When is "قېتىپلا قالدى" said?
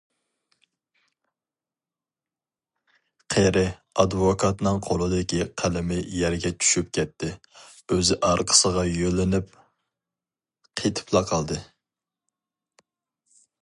10.83-11.59